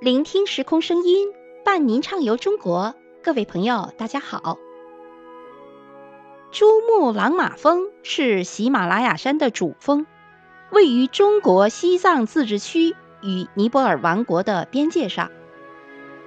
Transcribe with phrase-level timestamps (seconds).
[0.00, 1.28] 聆听时空声音，
[1.62, 2.94] 伴您畅游中国。
[3.22, 4.56] 各位朋友，大家好。
[6.50, 10.06] 珠穆朗玛峰是喜马拉雅山的主峰，
[10.72, 15.30] 位于中国西藏自治区与尼泊尔王国的边界上。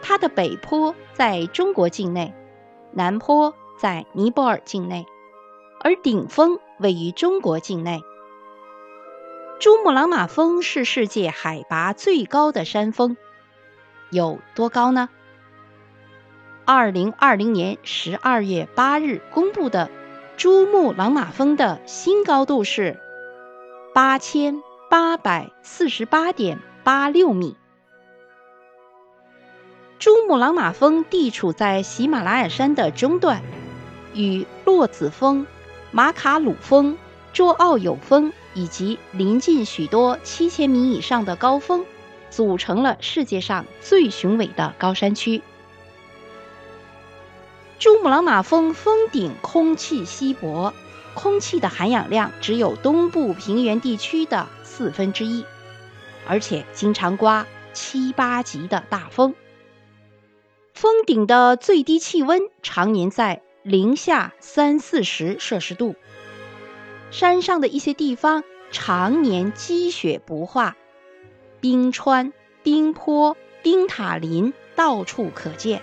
[0.00, 2.32] 它的北坡在中国境内，
[2.92, 5.04] 南坡在尼泊尔境内，
[5.80, 8.00] 而顶峰位于中国境内。
[9.60, 13.18] 珠穆朗玛峰是世界海拔最高的山峰，
[14.10, 15.08] 有多高呢？
[16.64, 19.90] 二零二零年十二月八日公布的
[20.36, 22.98] 珠穆朗玛峰的新高度是
[23.94, 27.56] 八千八百四十八点八六米。
[29.98, 33.42] 珠穆朗玛峰地处在喜马拉雅山的中段，
[34.14, 35.46] 与洛子峰、
[35.90, 36.96] 马卡鲁峰、
[37.32, 38.32] 卓奥友峰。
[38.54, 41.84] 以及临近许多七千米以上的高峰，
[42.30, 45.42] 组成了世界上最雄伟的高山区。
[47.78, 50.72] 珠穆朗玛峰峰顶空气稀薄，
[51.14, 55.44] 空气的含氧量只有东部平原地区的四分之一，
[56.26, 59.34] 而且经常刮七八级的大风。
[60.74, 65.94] 峰顶的最低气温常年在零下三四十摄氏度。
[67.10, 70.76] 山上的一些地方常年积雪不化，
[71.60, 72.32] 冰川、
[72.62, 75.82] 冰坡、冰塔林到处可见。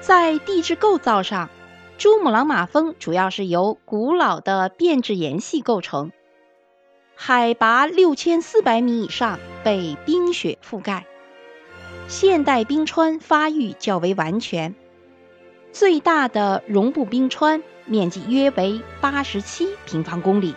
[0.00, 1.50] 在地质构造上，
[1.98, 6.12] 珠穆朗玛峰主要是由古老的变质岩系构成，
[7.14, 11.06] 海拔六千四百米以上被冰雪覆盖，
[12.06, 14.74] 现代冰川发育较为完全。
[15.72, 20.54] 最大的绒布冰川面积约为八十七平方公里。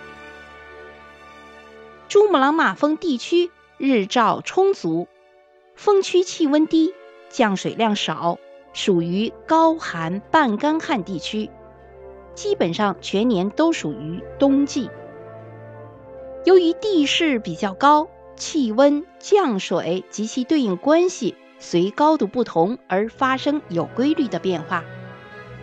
[2.11, 5.07] 珠穆朗玛峰地区日照充足，
[5.75, 6.93] 峰区气温低，
[7.29, 8.37] 降水量少，
[8.73, 11.49] 属于高寒半干旱地区，
[12.35, 14.89] 基本上全年都属于冬季。
[16.43, 24.83] 由于地势比较高，气温、降水及其对应关系随高度不同而发生有规律的变化。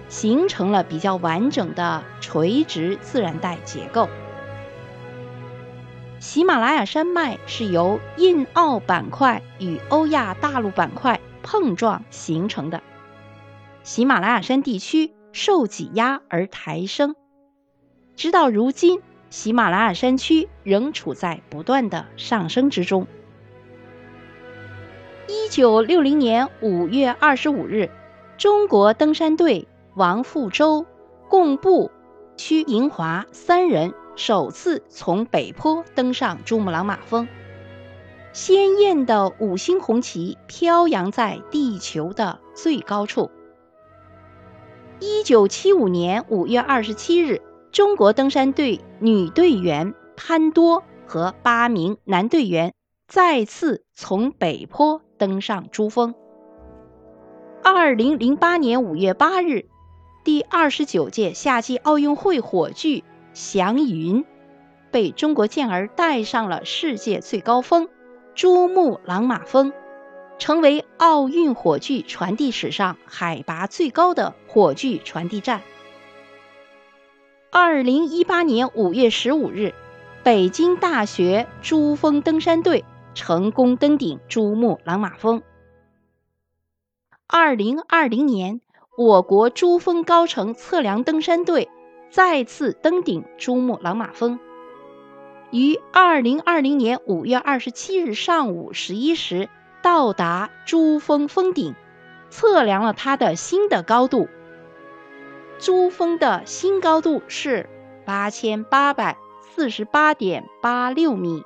[0.08, 4.08] 形成了比较完整的垂直自然带结构。
[6.20, 12.82] 喜马拉雅山脉是由印澳板块与欧亚大陆板块碰撞形成的，
[13.84, 17.14] 喜马拉雅山地区受挤压而抬升。
[18.16, 23.06] 直到如今，喜马拉雅山区仍处在不断的上升之中。
[25.28, 27.90] 一九六零年五月二十五日，
[28.36, 29.68] 中国登山队。
[29.94, 30.86] 王富洲、
[31.28, 31.90] 贡布、
[32.38, 37.26] 屈银华三人首次从北坡登上珠穆朗玛峰，
[38.32, 43.30] 鲜艳的五星红旗飘扬在地球的最高处。
[45.00, 52.72] 一九七五年五月二十七日，中国登山队女队员潘多和八名男队员
[53.08, 56.14] 再次从北坡登上珠峰。
[57.64, 59.66] 二零零八年五月八日。
[60.28, 63.02] 第二十九届夏季奥运会火炬
[63.32, 64.26] 祥云
[64.90, 67.88] 被中国健儿带上了世界最高峰
[68.34, 69.72] 珠穆朗玛峰，
[70.38, 75.62] 成为奥运火炬传递史上海拔最高的火炬传递站。
[77.50, 79.72] 二零一八年五月十五日，
[80.24, 82.84] 北京大学珠峰登山队
[83.14, 85.42] 成功登顶珠穆朗玛峰。
[87.26, 88.60] 二零二零年。
[88.98, 91.68] 我国珠峰高程测量登山队
[92.10, 94.40] 再次登顶珠穆朗玛峰，
[95.52, 99.48] 于二零二零年五月二十七日上午十一时
[99.84, 101.76] 到达珠峰峰顶，
[102.28, 104.26] 测量了它的新的高度。
[105.60, 107.70] 珠峰的新高度是
[108.04, 111.44] 八千八百四十八点八六米。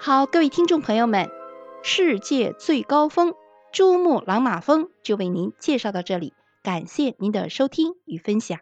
[0.00, 1.28] 好，各位听众朋友们，
[1.82, 3.34] 世界最高峰。
[3.76, 6.32] 珠穆朗玛峰就为您介绍到这里，
[6.62, 8.60] 感谢您的收听与分享。